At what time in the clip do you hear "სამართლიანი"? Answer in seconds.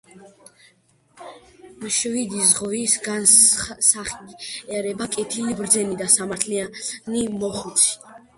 6.17-7.23